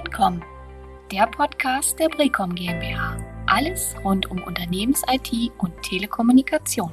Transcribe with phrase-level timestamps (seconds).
[0.00, 0.42] Broadcom,
[1.12, 3.18] der Podcast der Brecom GmbH.
[3.46, 6.90] Alles rund um Unternehmens-IT und Telekommunikation.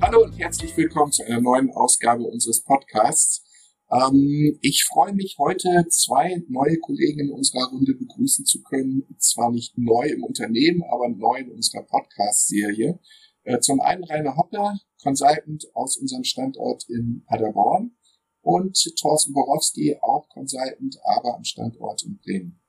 [0.00, 3.44] Hallo und herzlich willkommen zu einer neuen Ausgabe unseres Podcasts.
[3.88, 9.04] Ähm, ich freue mich heute, zwei neue Kollegen in unserer Runde begrüßen zu können.
[9.18, 12.98] Zwar nicht neu im Unternehmen, aber neu in unserer Podcast-Serie.
[13.44, 17.96] Äh, zum einen Rainer Hoppler, Consultant aus unserem Standort in Paderborn
[18.40, 22.60] und Thorsten Borowski, auch Consultant, aber am Standort in Bremen.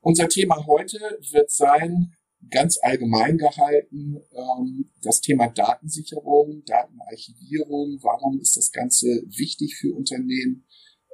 [0.00, 0.98] Unser Thema heute
[1.30, 2.14] wird sein,
[2.50, 10.66] ganz allgemein gehalten, ähm, das Thema Datensicherung, Datenarchivierung, warum ist das Ganze wichtig für Unternehmen,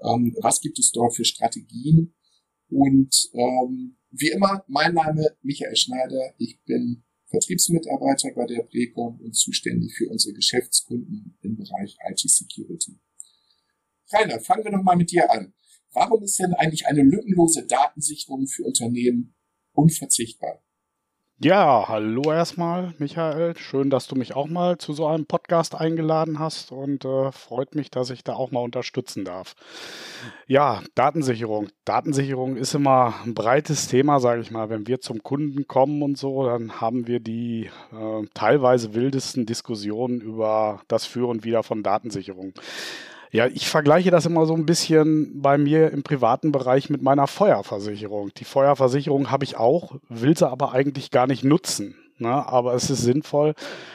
[0.03, 2.15] ähm, was gibt es dort für Strategien?
[2.69, 9.35] Und ähm, wie immer, mein Name Michael Schneider, ich bin Vertriebsmitarbeiter bei der Precom und
[9.35, 13.01] zuständig für unsere Geschäftskunden im Bereich IT-Security.
[14.13, 15.55] Rainer, fangen wir noch mal mit dir an.
[15.93, 19.35] Warum ist denn eigentlich eine lückenlose Datensicherung für Unternehmen
[19.73, 20.63] unverzichtbar?
[21.45, 23.57] Ja, hallo erstmal, Michael.
[23.57, 27.75] Schön, dass du mich auch mal zu so einem Podcast eingeladen hast und äh, freut
[27.75, 29.57] mich, dass ich da auch mal unterstützen darf.
[30.47, 31.67] Ja, Datensicherung.
[31.85, 34.71] Datensicherung ist immer ein breites Thema, sage ich mal.
[34.71, 40.21] Wenn wir zum Kunden kommen und so, dann haben wir die äh, teilweise wildesten Diskussionen
[40.21, 42.53] über das Für und Wider von Datensicherung.
[43.33, 47.27] Ja, ich vergleiche das immer so ein bisschen bei mir im privaten Bereich mit meiner
[47.27, 48.31] Feuerversicherung.
[48.37, 51.97] Die Feuerversicherung habe ich auch, will sie aber eigentlich gar nicht nutzen.
[52.19, 52.29] Ne?
[52.29, 53.55] Aber es ist sinnvoll,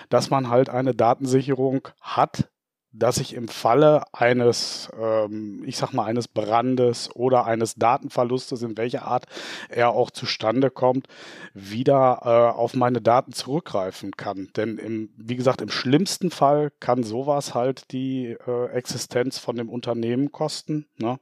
[0.09, 2.49] dass man halt eine Datensicherung hat,
[2.91, 8.77] dass ich im Falle eines, ähm, ich sag mal, eines Brandes oder eines Datenverlustes, in
[8.77, 9.25] welcher Art
[9.69, 11.07] er auch zustande kommt,
[11.53, 14.49] wieder äh, auf meine Daten zurückgreifen kann.
[14.55, 19.69] Denn im, wie gesagt, im schlimmsten Fall kann sowas halt die äh, Existenz von dem
[19.69, 20.87] Unternehmen kosten.
[20.97, 21.19] Ne?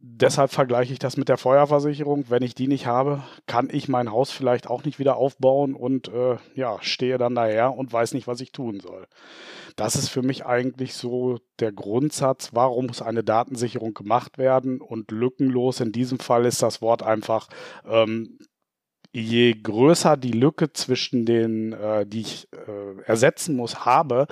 [0.00, 2.26] Deshalb vergleiche ich das mit der Feuerversicherung.
[2.28, 6.08] Wenn ich die nicht habe, kann ich mein Haus vielleicht auch nicht wieder aufbauen und
[6.08, 9.06] äh, ja, stehe dann daher und weiß nicht, was ich tun soll.
[9.76, 15.10] Das ist für mich eigentlich so der Grundsatz, warum muss eine Datensicherung gemacht werden und
[15.10, 15.80] lückenlos.
[15.80, 17.48] In diesem Fall ist das Wort einfach
[17.84, 18.38] ähm,
[19.12, 24.26] je größer die Lücke zwischen den, äh, die ich äh, ersetzen muss, habe,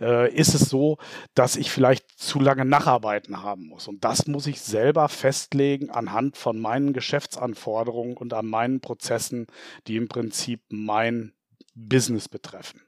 [0.00, 0.98] äh, ist es so,
[1.34, 3.88] dass ich vielleicht zu lange Nacharbeiten haben muss.
[3.88, 9.46] Und das muss ich selber festlegen anhand von meinen Geschäftsanforderungen und an meinen Prozessen,
[9.86, 11.32] die im Prinzip mein
[11.74, 12.82] Business betreffen.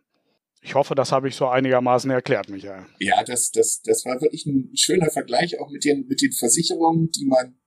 [0.63, 2.87] Ich hoffe, das habe ich so einigermaßen erklärt, Michael.
[2.99, 7.11] Ja, das, das, das war wirklich ein schöner Vergleich auch mit den, mit den Versicherungen,
[7.11, 7.60] die man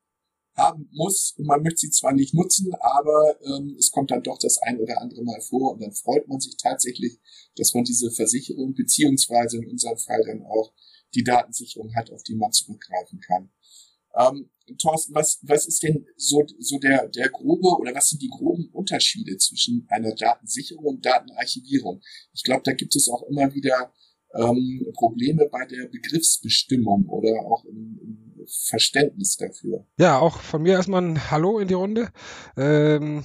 [0.56, 1.34] haben muss.
[1.38, 4.80] Und man möchte sie zwar nicht nutzen, aber ähm, es kommt dann doch das ein
[4.80, 7.20] oder andere Mal vor und dann freut man sich tatsächlich,
[7.56, 10.74] dass man diese Versicherung beziehungsweise in unserem Fall dann auch
[11.16, 13.52] die Datensicherung hat, auf die man zurückgreifen kann.
[14.16, 18.30] Ähm, Thorsten, was, was ist denn so, so der, der grobe oder was sind die
[18.30, 22.02] groben Unterschiede zwischen einer Datensicherung und Datenarchivierung?
[22.34, 23.92] Ich glaube, da gibt es auch immer wieder
[24.36, 29.86] ähm, Probleme bei der Begriffsbestimmung oder auch im, im Verständnis dafür.
[29.98, 32.10] Ja, auch von mir erstmal ein Hallo in die Runde.
[32.58, 33.24] Ähm,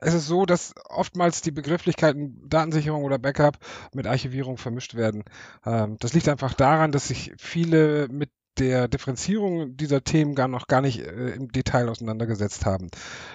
[0.00, 3.58] es ist so, dass oftmals die Begrifflichkeiten Datensicherung oder Backup
[3.92, 5.24] mit Archivierung vermischt werden.
[5.66, 10.66] Ähm, das liegt einfach daran, dass sich viele mit der Differenzierung dieser Themen gar noch
[10.66, 12.88] gar nicht äh, im Detail auseinandergesetzt haben.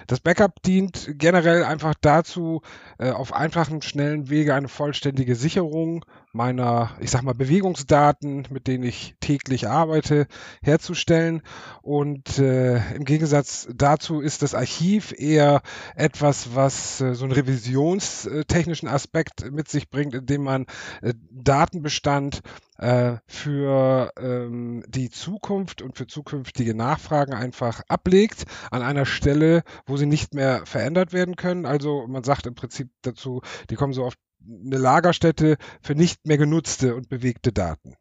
[0.06, 2.62] Das Backup dient generell einfach dazu,
[2.98, 8.84] äh, auf einfachen, schnellen Wege eine vollständige Sicherung meiner, ich sag mal, Bewegungsdaten, mit denen
[8.84, 10.26] ich täglich arbeite,
[10.62, 11.42] herzustellen.
[11.82, 15.62] Und äh, im Gegensatz dazu ist das Archiv eher
[15.94, 20.66] etwas, was äh, so einen revisionstechnischen Aspekt mit sich bringt, indem man
[21.02, 22.42] äh, Datenbestand
[22.78, 29.96] äh, für ähm, die Zukunft und für zukünftige Nachfragen einfach ablegt an einer Stelle, wo
[29.96, 31.66] sie nicht mehr verändert werden können.
[31.66, 34.14] Also man sagt im Prinzip dazu, die kommen so auf
[34.46, 37.96] eine Lagerstätte für nicht mehr genutzte und bewegte Daten.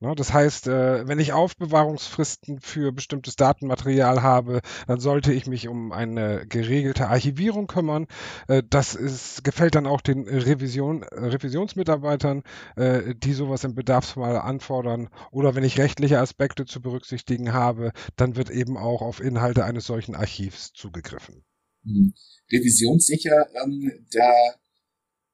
[0.00, 5.66] Ne, das heißt, äh, wenn ich Aufbewahrungsfristen für bestimmtes Datenmaterial habe, dann sollte ich mich
[5.66, 8.06] um eine geregelte Archivierung kümmern.
[8.46, 12.44] Äh, das ist, gefällt dann auch den Revision, Revisionsmitarbeitern,
[12.76, 15.08] äh, die sowas im Bedarfsfall anfordern.
[15.32, 19.84] Oder wenn ich rechtliche Aspekte zu berücksichtigen habe, dann wird eben auch auf Inhalte eines
[19.84, 21.42] solchen Archivs zugegriffen.
[21.82, 22.14] Hm.
[22.52, 24.32] Revisionssicher, ähm, da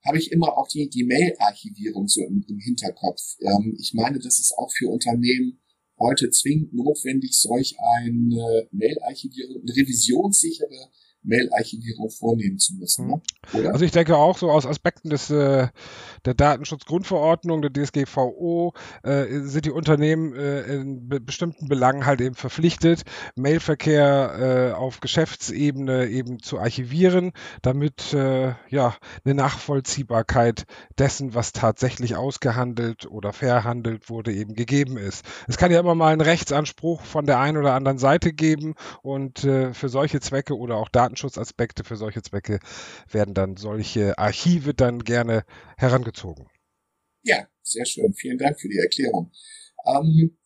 [0.04, 3.20] habe ich immer auch die, die Mail-Archivierung so im, im Hinterkopf.
[3.40, 5.60] Ähm, ich meine, das ist auch für Unternehmen
[5.98, 10.90] heute zwingend notwendig, solch eine Mail-Archivierung, eine revisionssichere
[11.24, 13.20] Mail-Archivierung vornehmen zu müssen, ne?
[13.52, 13.72] oder?
[13.72, 15.68] Also ich denke auch so aus Aspekten des äh,
[16.24, 18.72] der Datenschutzgrundverordnung, der DSGVO,
[19.02, 23.02] äh, sind die Unternehmen äh, in be bestimmten Belangen halt eben verpflichtet,
[23.36, 27.32] Mailverkehr äh, auf Geschäftsebene eben zu archivieren,
[27.62, 28.94] damit äh, ja
[29.24, 30.64] eine Nachvollziehbarkeit
[30.98, 35.24] dessen, was tatsächlich ausgehandelt oder verhandelt wurde, eben gegeben ist.
[35.48, 39.44] Es kann ja immer mal einen Rechtsanspruch von der einen oder anderen Seite geben und
[39.44, 42.58] äh, für solche Zwecke oder auch Datenschutzaspekte für solche Zwecke
[43.10, 45.44] werden dann solche Archive dann gerne
[45.76, 46.48] herangezogen.
[47.22, 48.12] Ja, sehr schön.
[48.14, 49.32] Vielen Dank für die Erklärung.
[49.86, 50.36] Ähm,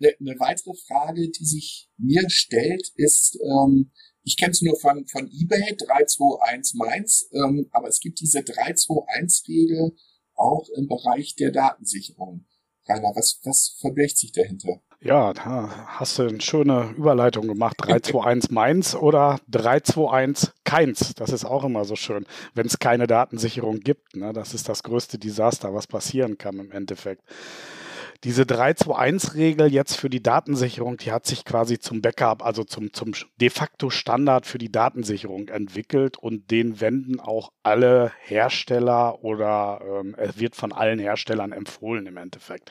[0.00, 3.92] eine, eine weitere Frage, die sich mir stellt, ist, ähm,
[4.22, 9.92] ich kenne es nur von, von eBay 321 Mainz, ähm, aber es gibt diese 321-Regel
[10.34, 12.46] auch im Bereich der Datensicherung.
[12.88, 14.82] Rainer, was, was verbirgt sich dahinter?
[15.00, 17.76] Ja, da hast du eine schöne Überleitung gemacht.
[17.78, 21.14] 321 Mainz oder 321 keins.
[21.14, 24.16] Das ist auch immer so schön, wenn es keine Datensicherung gibt.
[24.16, 24.32] Ne?
[24.32, 27.22] Das ist das größte Desaster, was passieren kann im Endeffekt.
[28.24, 33.12] Diese 3-2-1-Regel jetzt für die Datensicherung, die hat sich quasi zum Backup, also zum, zum
[33.40, 40.14] de facto Standard für die Datensicherung entwickelt und den wenden auch alle Hersteller oder ähm,
[40.18, 42.70] es wird von allen Herstellern empfohlen im Endeffekt.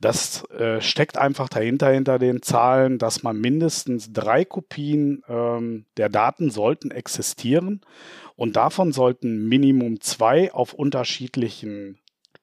[0.00, 6.08] Das äh, steckt einfach dahinter, hinter den Zahlen, dass man mindestens drei Kopien ähm, der
[6.08, 7.80] Daten sollten existieren
[8.36, 11.98] und davon sollten Minimum zwei auf unterschiedlichen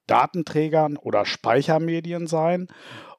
[0.07, 2.67] Datenträgern oder Speichermedien sein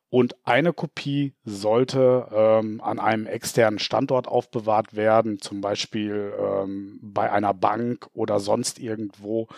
[0.08, 7.32] und eine Kopie sollte ähm, an einem externen Standort aufbewahrt werden, zum Beispiel ähm, bei
[7.32, 9.48] einer Bank oder sonst irgendwo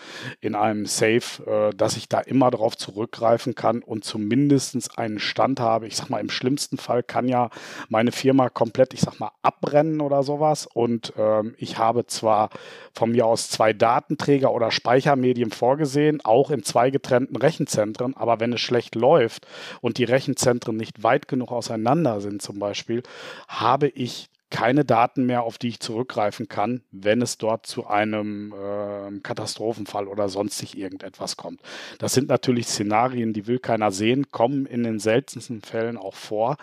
[0.41, 5.61] in einem Safe, äh, dass ich da immer darauf zurückgreifen kann und zumindest einen Stand
[5.61, 5.87] habe.
[5.87, 7.51] Ich sag mal, im schlimmsten Fall kann ja
[7.91, 10.67] meine Firma komplett, ich sag mal, abbrennen oder sowas.
[10.67, 12.49] Und ähm, ich habe zwar
[12.95, 18.55] von mir aus zwei Datenträger oder Speichermedien vorgesehen, auch in zwei getrennten Rechenzentren, aber wenn
[18.55, 19.47] es schlecht läuft
[19.83, 23.03] und die Rechenzentren Rechenzentren nicht weit genug auseinander sind zum Beispiel,
[23.49, 28.55] habe ich keine Daten mehr, auf die ich zurückgreifen kann, wenn es dort zu einem
[28.55, 31.61] äh, Katastrophenfall oder sonstig irgendetwas kommt.
[31.99, 36.57] Das sind natürlich Szenarien, die will keiner sehen, kommen in den seltensten Fällen auch vor,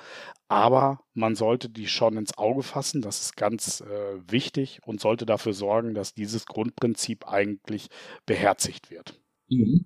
[0.48, 5.28] aber man sollte die schon ins Auge fassen, das ist ganz äh, wichtig und sollte
[5.28, 7.90] dafür sorgen, dass dieses Grundprinzip eigentlich
[8.26, 9.20] beherzigt wird.
[9.48, 9.86] Mhm.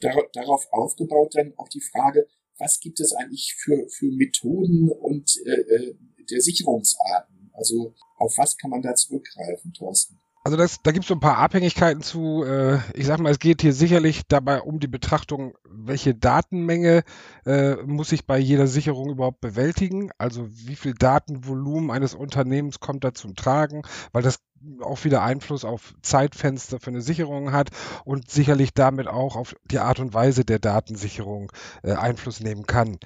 [0.00, 2.28] darauf aufgebaut dann auch die Frage,
[2.60, 5.94] was gibt es eigentlich für, für Methoden und äh, äh,
[6.30, 7.50] der Sicherungsarten?
[7.54, 10.20] Also auf was kann man da zurückgreifen, Thorsten?
[10.42, 12.44] Also das, da gibt es so ein paar Abhängigkeiten zu.
[12.44, 17.04] Äh, ich sag mal, es geht hier sicherlich dabei um die Betrachtung, welche Datenmenge
[17.46, 20.10] äh, muss ich bei jeder Sicherung überhaupt bewältigen?
[20.18, 23.82] Also wie viel Datenvolumen eines Unternehmens kommt da zum Tragen?
[24.12, 24.40] Weil das
[24.82, 27.70] auch wieder Einfluss auf Zeitfenster für eine Sicherung hat
[28.04, 31.50] und sicherlich damit auch auf die Art und Weise der Datensicherung
[31.82, 32.98] äh, Einfluss nehmen kann.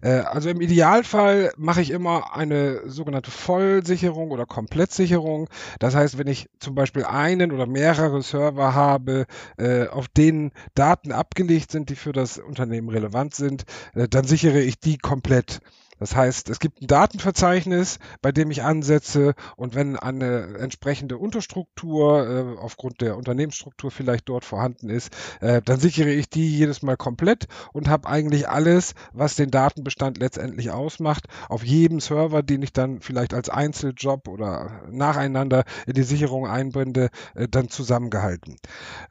[0.00, 5.50] Äh, also im Idealfall mache ich immer eine sogenannte Vollsicherung oder Komplettsicherung.
[5.78, 9.26] Das heißt, wenn ich zum Beispiel einen oder mehrere Server habe,
[9.58, 13.64] äh, auf denen Daten abgelegt sind, die für das Unternehmen relevant sind,
[13.94, 15.60] äh, dann sichere ich die komplett.
[16.02, 22.26] Das heißt, es gibt ein Datenverzeichnis, bei dem ich ansetze und wenn eine entsprechende Unterstruktur
[22.26, 26.96] äh, aufgrund der Unternehmensstruktur vielleicht dort vorhanden ist, äh, dann sichere ich die jedes Mal
[26.96, 32.72] komplett und habe eigentlich alles, was den Datenbestand letztendlich ausmacht, auf jedem Server, den ich
[32.72, 38.56] dann vielleicht als Einzeljob oder nacheinander in die Sicherung einbinde, äh, dann zusammengehalten.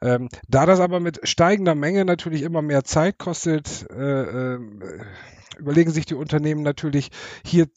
[0.02, 4.60] Ähm, da das aber mit steigender Menge natürlich immer mehr Zeit kostet, äh, äh,
[5.58, 6.81] überlegen sich die Unternehmen natürlich
[7.44, 7.68] hier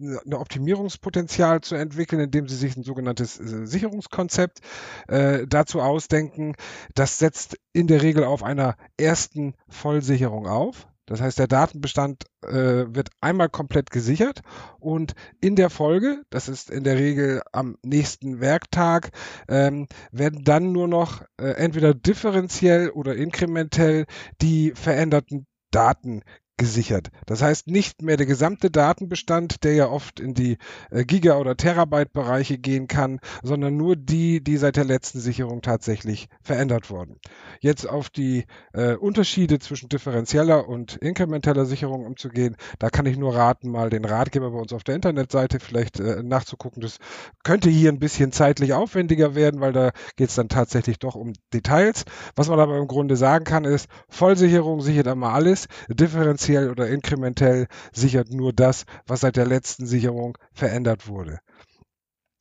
[0.00, 4.60] ein Optimierungspotenzial zu entwickeln, indem sie sich ein sogenanntes äh, Sicherungskonzept
[5.08, 6.54] äh, dazu ausdenken.
[6.94, 10.86] Das setzt in der Regel auf einer ersten Vollsicherung auf.
[11.08, 14.42] Das heißt, der Datenbestand äh, wird einmal komplett gesichert
[14.78, 19.10] und in der Folge, das ist in der Regel am nächsten Werktag,
[19.48, 24.04] ähm, werden dann nur noch äh, entweder differenziell oder inkrementell
[24.42, 26.22] die veränderten Daten
[26.58, 27.08] gesichert.
[27.24, 30.58] Das heißt nicht mehr der gesamte Datenbestand, der ja oft in die
[30.90, 36.28] äh, Giga- oder Terabyte-Bereiche gehen kann, sondern nur die, die seit der letzten Sicherung tatsächlich
[36.42, 37.20] verändert wurden.
[37.60, 43.36] Jetzt auf die äh, Unterschiede zwischen differenzieller und inkrementeller Sicherung umzugehen, da kann ich nur
[43.36, 46.82] raten, mal den Ratgeber bei uns auf der Internetseite vielleicht äh, nachzugucken.
[46.82, 46.98] Das
[47.44, 51.34] könnte hier ein bisschen zeitlich aufwendiger werden, weil da geht es dann tatsächlich doch um
[51.54, 52.04] Details.
[52.34, 56.88] Was man aber im Grunde sagen kann, ist, Vollsicherung sichert einmal alles, differenziell exponentiell oder
[56.88, 61.40] inkrementell sichert nur das, was seit der letzten Sicherung verändert wurde.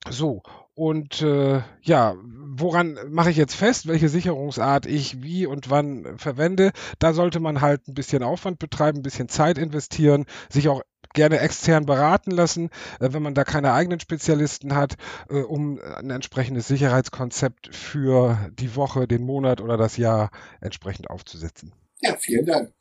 [0.09, 0.41] So,
[0.73, 6.71] Und äh, ja, woran mache ich jetzt fest, welche Sicherungsart ich wie und wann verwende?
[6.99, 10.81] Da sollte man halt ein bisschen Aufwand betreiben, ein bisschen Zeit investieren, sich auch
[11.13, 14.95] gerne extern beraten lassen, äh, wenn man da keine eigenen Spezialisten hat,
[15.29, 20.29] äh, um ein entsprechendes Sicherheitskonzept für die Woche, den Monat oder das Jahr
[20.61, 21.73] entsprechend aufzusetzen.
[22.01, 22.71] Ja, vielen Dank.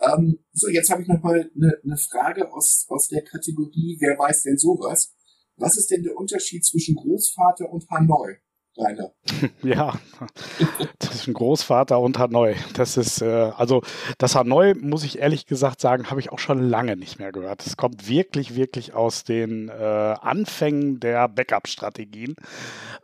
[0.00, 4.18] Ähm, so, jetzt habe ich noch mal eine ne Frage aus, aus der Kategorie, wer
[4.18, 5.14] weiß denn sowas?
[5.56, 8.36] Was ist denn der Unterschied zwischen Großvater und Hanoi?
[8.78, 9.10] Rainer.
[9.62, 9.94] Ja,
[10.98, 12.54] zwischen Großvater und Hanoi.
[12.74, 13.82] Das ist, äh, also
[14.18, 17.66] das Hanoi, muss ich ehrlich gesagt sagen, habe ich auch schon lange nicht mehr gehört.
[17.66, 22.36] Es kommt wirklich, wirklich aus den äh, Anfängen der Backup-Strategien.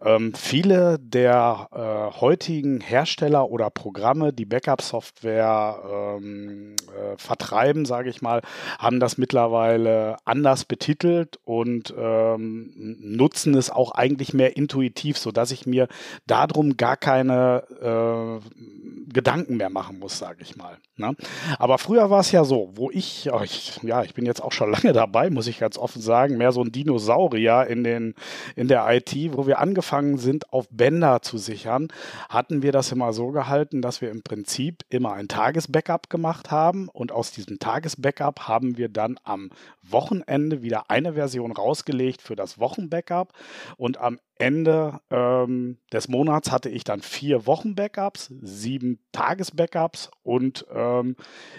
[0.03, 8.23] Ähm, viele der äh, heutigen Hersteller oder Programme, die Backup-Software ähm, äh, vertreiben, sage ich
[8.23, 8.43] mal,
[8.79, 15.64] haben das mittlerweile anders betitelt und ähm, nutzen es auch eigentlich mehr intuitiv, sodass ich
[15.67, 15.89] mir
[16.27, 20.77] darum gar keine äh, Gedanken mehr machen muss, sage ich mal.
[20.97, 21.17] Ne?
[21.59, 24.53] Aber früher war es ja so, wo ich, oh, ich, ja, ich bin jetzt auch
[24.53, 28.15] schon lange dabei, muss ich ganz offen sagen, mehr so ein Dinosaurier in, den,
[28.57, 31.89] in der IT, wo wir angefangen sind, auf Bänder zu sichern,
[32.29, 36.89] hatten wir das immer so gehalten, dass wir im Prinzip immer ein Tagesbackup gemacht haben
[36.89, 39.51] und aus diesem Tagesbackup haben wir dann am
[39.83, 43.33] Wochenende wieder eine Version rausgelegt für das Wochenbackup
[43.77, 51.17] und am Ende ähm, des Monats hatte ich dann vier Wochen-Backups, sieben Tages-Backups und ähm,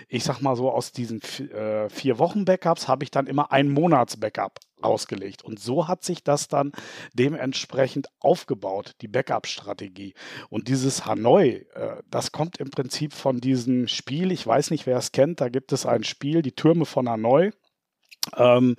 [0.07, 4.59] ich sag mal so, aus diesen äh, vier Wochen-Backups habe ich dann immer ein Monats-Backup
[4.81, 5.43] ausgelegt.
[5.43, 6.71] Und so hat sich das dann
[7.13, 10.13] dementsprechend aufgebaut, die Backup-Strategie.
[10.49, 14.97] Und dieses Hanoi, äh, das kommt im Prinzip von diesem Spiel, ich weiß nicht, wer
[14.97, 17.51] es kennt, da gibt es ein Spiel, die Türme von Hanoi.
[18.37, 18.75] Ähm,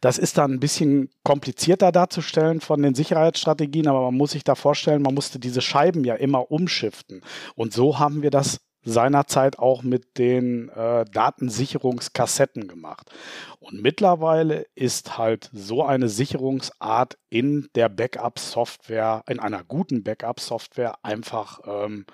[0.00, 4.54] das ist dann ein bisschen komplizierter darzustellen von den Sicherheitsstrategien, aber man muss sich da
[4.54, 7.22] vorstellen, man musste diese Scheiben ja immer umschiften.
[7.54, 13.10] Und so haben wir das seinerzeit auch mit den äh, Datensicherungskassetten gemacht.
[13.58, 21.60] Und mittlerweile ist halt so eine Sicherungsart in der Backup-Software, in einer guten Backup-Software einfach
[21.66, 22.06] ähm,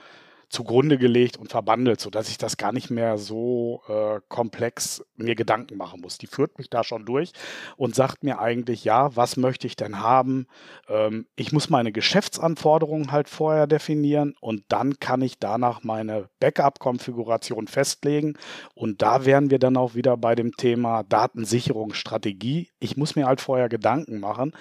[0.48, 5.76] zugrunde gelegt und verbandelt, sodass ich das gar nicht mehr so äh, komplex mir Gedanken
[5.76, 6.18] machen muss.
[6.18, 7.32] Die führt mich da schon durch
[7.76, 10.46] und sagt mir eigentlich, ja, was möchte ich denn haben?
[10.88, 17.66] Ähm, ich muss meine Geschäftsanforderungen halt vorher definieren und dann kann ich danach meine Backup-Konfiguration
[17.66, 18.38] festlegen.
[18.74, 22.70] Und da wären wir dann auch wieder bei dem Thema Datensicherungsstrategie.
[22.78, 24.52] Ich muss mir halt vorher Gedanken machen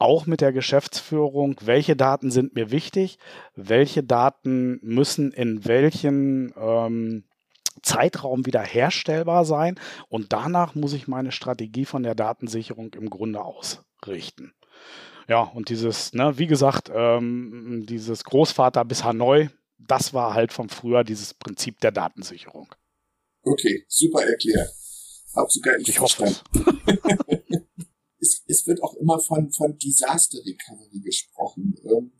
[0.00, 3.18] auch mit der Geschäftsführung, welche Daten sind mir wichtig,
[3.54, 7.24] welche Daten müssen in welchen ähm,
[7.82, 9.78] Zeitraum wieder herstellbar sein
[10.08, 14.54] und danach muss ich meine Strategie von der Datensicherung im Grunde ausrichten.
[15.28, 20.68] Ja, und dieses, ne, wie gesagt, ähm, dieses Großvater bis Hanoi, das war halt vom
[20.68, 22.74] früher dieses Prinzip der Datensicherung.
[23.42, 24.70] Okay, super erklärt.
[25.34, 26.42] Hab sogar ich, ich hoffe es,
[28.50, 31.74] es wird auch immer von, von Disaster Recovery gesprochen.
[31.84, 32.12] Ähm,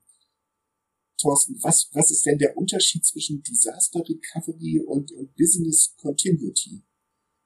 [1.21, 6.83] Thorsten, was, was ist denn der Unterschied zwischen Disaster Recovery und, und Business Continuity?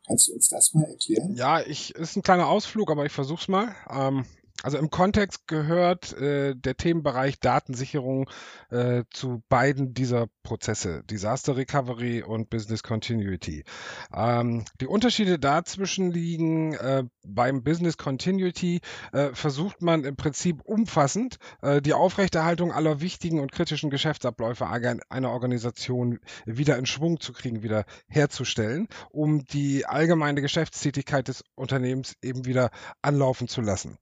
[0.07, 1.35] Kannst du uns das mal erklären?
[1.35, 3.75] Ja, ich ist ein kleiner Ausflug, aber ich versuch's mal.
[3.91, 4.27] Ähm,
[4.63, 8.31] also im Kontext gehört äh, der Themenbereich Datensicherung
[8.71, 13.65] äh, zu beiden dieser Prozesse, Disaster Recovery und Business Continuity.
[14.15, 18.81] Ähm, die Unterschiede dazwischen liegen äh, beim Business Continuity
[19.13, 25.31] äh, versucht man im Prinzip umfassend äh, die Aufrechterhaltung aller wichtigen und kritischen Geschäftsabläufe einer
[25.31, 32.45] Organisation wieder in Schwung zu kriegen, wieder herzustellen, um die allgemeine Geschäftstätigkeit des Unternehmens eben
[32.47, 32.71] wieder
[33.03, 33.99] anlaufen zu lassen.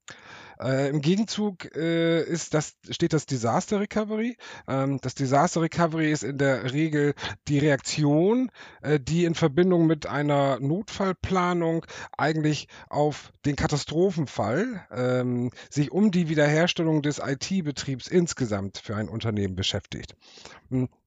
[0.60, 4.36] Äh, Im Gegenzug äh, ist das, steht das Disaster Recovery.
[4.68, 7.14] Ähm, das Disaster Recovery ist in der Regel
[7.48, 8.50] die Reaktion,
[8.82, 16.28] äh, die in Verbindung mit einer Notfallplanung eigentlich auf den Katastrophenfall ähm, sich um die
[16.28, 20.16] Wiederherstellung des IT-Betriebs insgesamt für ein Unternehmen beschäftigt.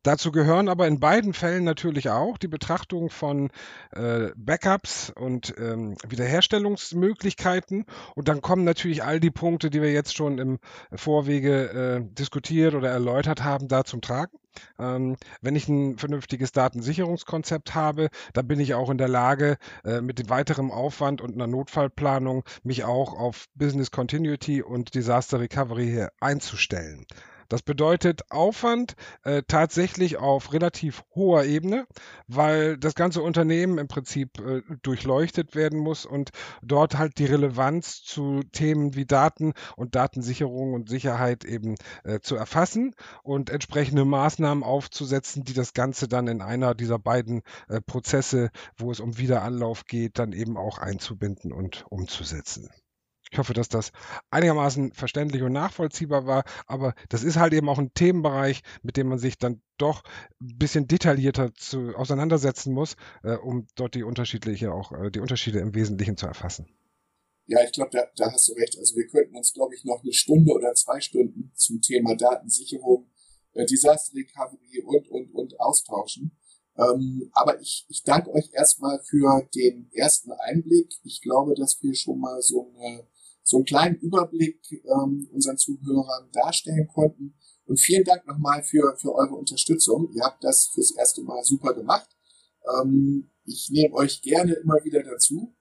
[0.06, 3.50] Dazu gehören aber in beiden Fällen natürlich auch die Betrachtung von
[3.90, 7.86] äh, Backups und ähm, Wiederherstellungsmöglichkeiten.
[8.14, 10.60] Und dann kommen natürlich all die Punkte, die wir jetzt schon im
[10.94, 14.38] Vorwege äh, diskutiert oder erläutert haben, da zum Tragen.
[14.78, 20.02] Ähm, wenn ich ein vernünftiges Datensicherungskonzept habe, dann bin ich auch in der Lage, äh,
[20.02, 25.88] mit dem weiteren Aufwand und einer Notfallplanung mich auch auf Business Continuity und Disaster Recovery
[25.88, 27.08] hier einzustellen.
[27.48, 31.86] Das bedeutet Aufwand äh, tatsächlich auf relativ hoher Ebene,
[32.28, 36.32] weil das ganze Unternehmen im Prinzip äh, durchleuchtet werden muss und
[36.64, 42.36] dort halt die Relevanz zu Themen wie Daten und Datensicherung und Sicherheit eben äh, zu
[42.36, 48.50] erfassen und entsprechende Maßnahmen aufzusetzen, die das Ganze dann in einer dieser beiden äh, Prozesse,
[48.78, 52.70] wo es um Wiederanlauf geht, dann eben auch einzubinden und umzusetzen.
[53.32, 53.92] Ich hoffe, dass das
[54.30, 59.08] einigermaßen verständlich und nachvollziehbar war, aber das ist halt eben auch ein Themenbereich, mit dem
[59.08, 60.04] man sich dann doch
[60.40, 65.60] ein bisschen detaillierter zu, auseinandersetzen muss, äh, um dort die unterschiedliche auch äh, die Unterschiede
[65.60, 66.68] im Wesentlichen zu erfassen.
[67.48, 68.78] Ja, ich glaube, da, da hast du recht.
[68.78, 73.12] Also wir könnten uns, glaube ich, noch eine Stunde oder zwei Stunden zum Thema Datensicherung,
[73.54, 76.38] äh, Disaster Recovery und, und, und austauschen.
[76.78, 80.94] Ähm, aber ich, ich danke euch erstmal für den ersten Einblick.
[81.04, 83.08] Ich glaube, dass wir schon mal so eine
[83.46, 87.36] so einen kleinen Überblick ähm, unseren Zuhörern darstellen konnten.
[87.66, 90.10] Und vielen Dank nochmal für, für eure Unterstützung.
[90.14, 92.10] Ihr habt das fürs erste Mal super gemacht.
[92.82, 95.56] Ähm, ich nehme euch gerne immer wieder dazu.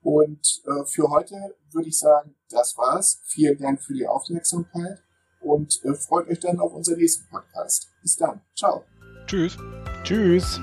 [0.00, 1.34] Und äh, für heute
[1.72, 3.20] würde ich sagen, das war's.
[3.24, 5.02] Vielen Dank für die Aufmerksamkeit
[5.40, 7.88] und äh, freut euch dann auf unseren nächsten Podcast.
[8.02, 8.42] Bis dann.
[8.54, 8.84] Ciao.
[9.26, 9.56] Tschüss.
[10.04, 10.60] Tschüss.